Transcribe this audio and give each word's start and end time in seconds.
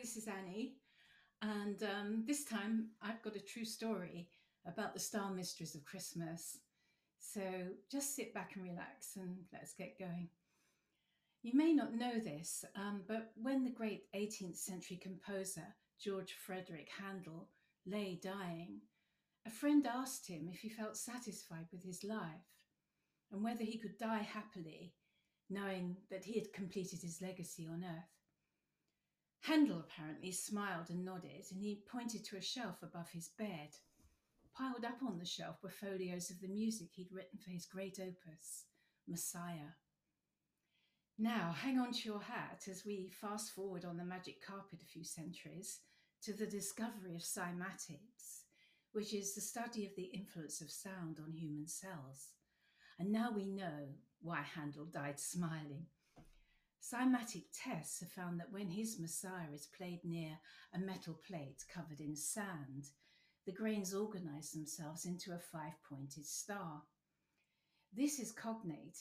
this 0.00 0.16
is 0.16 0.28
Annie, 0.28 0.74
and 1.40 1.82
um, 1.82 2.24
this 2.26 2.44
time 2.44 2.88
I've 3.00 3.22
got 3.22 3.36
a 3.36 3.40
true 3.40 3.64
story 3.64 4.28
about 4.66 4.92
the 4.92 5.00
Star 5.00 5.30
Mysteries 5.32 5.74
of 5.74 5.84
Christmas. 5.84 6.58
So 7.18 7.40
just 7.90 8.14
sit 8.14 8.34
back 8.34 8.52
and 8.54 8.64
relax 8.64 9.16
and 9.16 9.36
let's 9.52 9.72
get 9.72 9.98
going. 9.98 10.28
You 11.42 11.52
may 11.54 11.72
not 11.72 11.94
know 11.94 12.18
this, 12.18 12.64
um, 12.74 13.02
but 13.08 13.32
when 13.40 13.64
the 13.64 13.70
great 13.70 14.04
18th 14.14 14.56
century 14.56 14.98
composer 15.02 15.66
George 15.98 16.32
Frederick 16.32 16.88
Handel 17.00 17.48
lay 17.86 18.20
dying, 18.22 18.80
a 19.46 19.50
friend 19.50 19.86
asked 19.86 20.26
him 20.26 20.50
if 20.52 20.60
he 20.60 20.68
felt 20.68 20.96
satisfied 20.96 21.66
with 21.72 21.82
his 21.82 22.04
life 22.04 22.50
and 23.32 23.42
whether 23.42 23.64
he 23.64 23.78
could 23.78 23.96
die 23.98 24.22
happily, 24.22 24.92
knowing 25.48 25.96
that 26.10 26.24
he 26.24 26.34
had 26.34 26.52
completed 26.52 27.00
his 27.00 27.22
legacy 27.22 27.66
on 27.66 27.84
earth. 27.84 28.25
Handel 29.46 29.78
apparently 29.78 30.32
smiled 30.32 30.90
and 30.90 31.04
nodded, 31.04 31.46
and 31.52 31.62
he 31.62 31.84
pointed 31.88 32.24
to 32.24 32.36
a 32.36 32.42
shelf 32.42 32.82
above 32.82 33.10
his 33.10 33.28
bed. 33.38 33.76
Piled 34.58 34.84
up 34.84 34.98
on 35.06 35.18
the 35.18 35.24
shelf 35.24 35.62
were 35.62 35.70
folios 35.70 36.30
of 36.30 36.40
the 36.40 36.48
music 36.48 36.88
he'd 36.92 37.12
written 37.12 37.38
for 37.38 37.50
his 37.50 37.64
great 37.64 38.00
opus, 38.00 38.64
Messiah. 39.06 39.76
Now, 41.16 41.54
hang 41.56 41.78
on 41.78 41.92
to 41.92 42.08
your 42.08 42.22
hat 42.22 42.64
as 42.68 42.84
we 42.84 43.12
fast 43.20 43.54
forward 43.54 43.84
on 43.84 43.96
the 43.96 44.04
magic 44.04 44.44
carpet 44.44 44.82
a 44.82 44.84
few 44.84 45.04
centuries 45.04 45.78
to 46.22 46.32
the 46.32 46.46
discovery 46.46 47.14
of 47.14 47.22
cymatics, 47.22 48.46
which 48.90 49.14
is 49.14 49.36
the 49.36 49.40
study 49.40 49.86
of 49.86 49.94
the 49.94 50.10
influence 50.12 50.60
of 50.60 50.72
sound 50.72 51.20
on 51.24 51.30
human 51.32 51.68
cells. 51.68 52.32
And 52.98 53.12
now 53.12 53.30
we 53.30 53.44
know 53.44 53.94
why 54.20 54.42
Handel 54.42 54.86
died 54.86 55.20
smiling. 55.20 55.86
Cymatic 56.82 57.44
tests 57.52 58.00
have 58.00 58.10
found 58.10 58.38
that 58.38 58.52
when 58.52 58.70
his 58.70 58.98
Messiah 58.98 59.52
is 59.52 59.68
played 59.76 60.00
near 60.04 60.38
a 60.74 60.78
metal 60.78 61.18
plate 61.26 61.64
covered 61.72 62.00
in 62.00 62.14
sand, 62.14 62.90
the 63.44 63.52
grains 63.52 63.94
organize 63.94 64.52
themselves 64.52 65.04
into 65.04 65.32
a 65.32 65.38
five 65.38 65.74
pointed 65.88 66.26
star. 66.26 66.82
This 67.92 68.18
is 68.18 68.32
cognate 68.32 68.98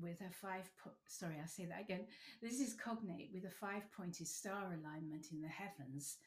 with 0.00 0.20
a 0.20 0.30
five, 0.30 0.70
po- 0.82 0.92
sorry, 1.08 1.36
I'll 1.40 1.48
say 1.48 1.66
that 1.66 1.80
again. 1.80 2.06
This 2.40 2.60
is 2.60 2.74
cognate 2.74 3.30
with 3.32 3.44
a 3.44 3.50
five 3.50 3.82
pointed 3.96 4.28
star 4.28 4.72
alignment 4.72 5.26
in 5.32 5.40
the 5.40 5.48
heavens 5.48 6.18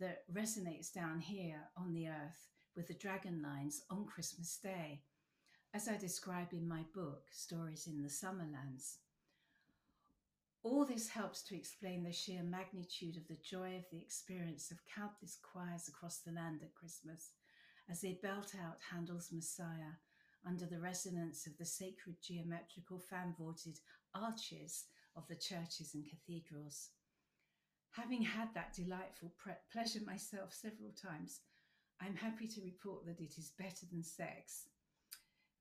that 0.00 0.22
resonates 0.32 0.92
down 0.92 1.20
here 1.20 1.60
on 1.76 1.92
the 1.92 2.08
earth 2.08 2.48
with 2.76 2.88
the 2.88 2.94
dragon 2.94 3.42
lines 3.42 3.82
on 3.90 4.06
Christmas 4.06 4.56
Day, 4.62 5.02
as 5.74 5.88
I 5.88 5.96
describe 5.96 6.52
in 6.52 6.66
my 6.66 6.82
book, 6.94 7.24
Stories 7.30 7.86
in 7.86 8.02
the 8.02 8.08
Summerlands. 8.08 8.96
All 10.64 10.84
this 10.84 11.08
helps 11.08 11.42
to 11.44 11.56
explain 11.56 12.02
the 12.02 12.12
sheer 12.12 12.42
magnitude 12.42 13.16
of 13.16 13.28
the 13.28 13.38
joy 13.42 13.76
of 13.76 13.84
the 13.90 14.00
experience 14.00 14.70
of 14.70 14.78
countless 14.92 15.38
choirs 15.40 15.88
across 15.88 16.18
the 16.18 16.32
land 16.32 16.60
at 16.62 16.74
Christmas 16.74 17.30
as 17.88 18.00
they 18.00 18.18
belt 18.22 18.54
out 18.60 18.78
Handel's 18.90 19.30
Messiah 19.32 19.96
under 20.46 20.66
the 20.66 20.80
resonance 20.80 21.46
of 21.46 21.56
the 21.58 21.64
sacred 21.64 22.16
geometrical 22.22 22.98
fan 22.98 23.34
vaulted 23.38 23.78
arches 24.14 24.84
of 25.16 25.26
the 25.28 25.36
churches 25.36 25.94
and 25.94 26.04
cathedrals. 26.04 26.90
Having 27.92 28.22
had 28.22 28.52
that 28.54 28.74
delightful 28.74 29.32
pre- 29.38 29.52
pleasure 29.72 30.04
myself 30.04 30.52
several 30.52 30.90
times, 30.90 31.40
I'm 32.00 32.14
happy 32.14 32.46
to 32.48 32.60
report 32.62 33.06
that 33.06 33.20
it 33.20 33.38
is 33.38 33.52
better 33.58 33.86
than 33.90 34.02
sex. 34.02 34.68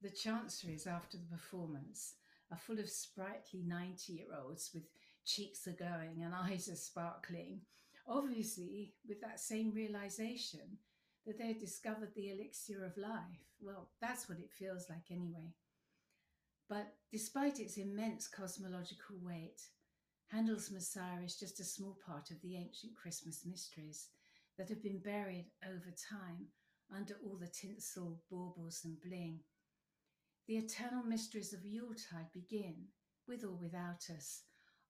The 0.02 0.12
chanceries 0.12 0.86
after 0.86 1.18
the 1.18 1.36
performance 1.36 2.14
are 2.52 2.58
full 2.58 2.80
of 2.80 2.90
sprightly 2.90 3.64
90 3.66 4.14
year 4.14 4.28
olds 4.44 4.72
with 4.74 4.84
cheeks 5.26 5.68
are 5.68 5.74
glowing 5.74 6.24
and 6.24 6.34
eyes 6.34 6.70
are 6.70 6.76
sparkling, 6.76 7.62
obviously, 8.08 8.94
with 9.08 9.22
that 9.22 9.40
same 9.40 9.72
realization 9.74 10.78
that 11.26 11.38
they 11.38 11.54
discovered 11.54 12.14
the 12.16 12.32
elixir 12.32 12.86
of 12.86 12.98
life. 12.98 13.52
Well, 13.60 13.90
that's 14.02 14.30
what 14.30 14.40
it 14.40 14.52
feels 14.52 14.90
like 14.90 15.12
anyway. 15.12 15.54
But 16.70 16.96
despite 17.12 17.60
its 17.60 17.78
immense 17.78 18.28
cosmological 18.28 19.18
weight, 19.22 19.62
Handel's 20.28 20.72
Messiah 20.72 21.24
is 21.24 21.38
just 21.38 21.60
a 21.60 21.66
small 21.66 21.98
part 22.06 22.32
of 22.32 22.42
the 22.42 22.56
ancient 22.58 22.96
Christmas 22.96 23.46
mysteries 23.46 24.08
that 24.58 24.70
have 24.70 24.84
been 24.84 25.00
buried 25.00 25.52
over 25.66 25.94
time 26.10 26.48
under 26.94 27.16
all 27.24 27.38
the 27.38 27.48
tinsel, 27.48 28.20
baubles, 28.30 28.82
and 28.84 28.98
bling. 29.02 29.40
The 30.48 30.56
eternal 30.56 31.04
mysteries 31.04 31.52
of 31.52 31.66
Yuletide 31.66 32.32
begin, 32.34 32.86
with 33.28 33.44
or 33.44 33.52
without 33.52 34.10
us, 34.10 34.44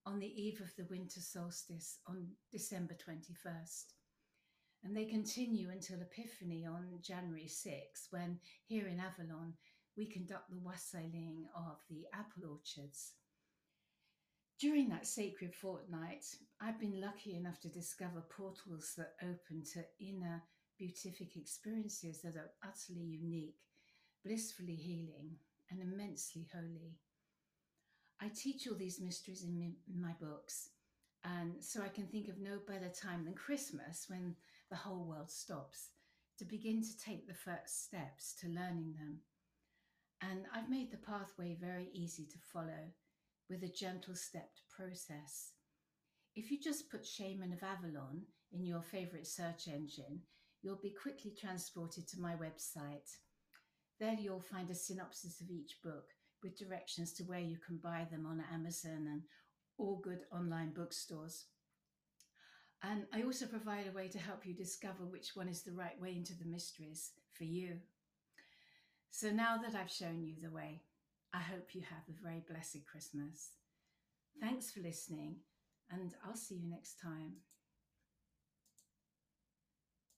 on 0.06 0.20
the 0.20 0.42
eve 0.42 0.62
of 0.62 0.72
the 0.76 0.86
winter 0.88 1.20
solstice 1.20 1.98
on 2.08 2.28
December 2.52 2.94
21st. 2.94 3.86
And 4.84 4.96
they 4.96 5.06
continue 5.06 5.72
until 5.72 6.00
Epiphany 6.00 6.68
on 6.68 7.00
January 7.02 7.48
6, 7.48 8.08
when 8.12 8.40
here 8.68 8.88
in 8.88 9.00
Avalon 9.00 9.54
we 9.98 10.06
conduct 10.06 10.52
the 10.52 10.60
wassailing 10.60 11.48
of 11.56 11.80
the 11.90 12.06
apple 12.14 12.52
orchards. 12.52 13.14
During 14.60 14.90
that 14.90 15.08
sacred 15.08 15.56
fortnight, 15.56 16.26
I've 16.62 16.80
been 16.80 17.02
lucky 17.02 17.36
enough 17.36 17.60
to 17.62 17.70
discover 17.70 18.22
portals 18.30 18.94
that 18.96 19.16
open 19.24 19.64
to 19.74 19.84
inner 20.00 20.44
beatific 20.78 21.36
experiences 21.36 22.22
that 22.22 22.36
are 22.36 22.52
utterly 22.64 23.06
unique, 23.06 23.58
blissfully 24.28 24.76
healing, 24.76 25.38
and 25.72 25.82
immensely 25.82 26.48
holy. 26.54 26.98
I 28.22 28.30
teach 28.30 28.68
all 28.68 28.76
these 28.76 29.02
mysteries 29.02 29.44
in 29.44 29.76
my 30.02 30.12
books, 30.20 30.70
and 31.24 31.54
so 31.64 31.82
I 31.82 31.88
can 31.88 32.08
think 32.08 32.28
of 32.28 32.40
no 32.40 32.60
better 32.68 32.90
time 32.90 33.26
than 33.26 33.36
Christmas 33.36 34.06
when 34.08 34.36
the 34.70 34.76
whole 34.76 35.06
world 35.06 35.32
stops 35.32 35.92
to 36.40 36.46
begin 36.46 36.82
to 36.82 37.06
take 37.06 37.28
the 37.28 37.34
first 37.34 37.86
steps 37.86 38.36
to 38.42 38.48
learning 38.48 38.96
them. 38.98 39.20
And 40.22 40.46
I've 40.54 40.70
made 40.70 40.92
the 40.92 40.98
pathway 40.98 41.58
very 41.60 41.90
easy 41.94 42.26
to 42.26 42.38
follow 42.54 42.92
with 43.50 43.64
a 43.64 43.68
gentle 43.68 44.16
stepped 44.16 44.62
process. 44.76 45.52
If 46.36 46.52
you 46.52 46.60
just 46.60 46.90
put 46.90 47.06
Shaman 47.06 47.54
of 47.54 47.64
Avalon 47.64 48.24
in 48.52 48.66
your 48.66 48.82
favorite 48.82 49.28
search 49.28 49.68
engine, 49.68 50.22
you'll 50.62 50.82
be 50.82 50.96
quickly 51.02 51.34
transported 51.40 52.08
to 52.10 52.20
my 52.20 52.34
website 52.34 53.16
there 54.00 54.14
you'll 54.14 54.40
find 54.40 54.70
a 54.70 54.76
synopsis 54.76 55.42
of 55.42 55.50
each 55.50 55.78
book 55.84 56.06
with 56.44 56.58
directions 56.58 57.14
to 57.14 57.24
where 57.24 57.40
you 57.40 57.58
can 57.66 57.78
buy 57.78 58.08
them 58.12 58.26
on 58.26 58.44
Amazon 58.54 59.08
and 59.12 59.22
all 59.78 60.00
good 60.04 60.22
online 60.32 60.72
bookstores. 60.72 61.46
And 62.84 63.06
I 63.14 63.24
also 63.24 63.48
provide 63.48 63.88
a 63.88 63.96
way 63.96 64.08
to 64.10 64.20
help 64.20 64.46
you 64.46 64.54
discover 64.54 65.04
which 65.04 65.32
one 65.36 65.48
is 65.50 65.64
the 65.64 65.72
right 65.72 66.00
way 66.00 66.16
into 66.16 66.36
the 66.36 66.46
mysteries 66.46 67.12
for 67.34 67.44
you. 67.44 67.78
So 69.10 69.32
now 69.32 69.58
that 69.58 69.76
I've 69.76 69.92
shown 69.92 70.22
you 70.22 70.36
the 70.42 70.52
way, 70.52 70.82
I 71.34 71.40
hope 71.40 71.74
you 71.74 71.82
have 71.82 72.04
a 72.08 72.24
very 72.24 72.44
blessed 72.48 72.86
Christmas. 72.90 73.52
Thanks 74.40 74.72
for 74.72 74.82
listening, 74.82 75.38
and 75.92 76.14
I'll 76.24 76.36
see 76.36 76.56
you 76.56 76.70
next 76.70 77.02
time. 77.02 77.34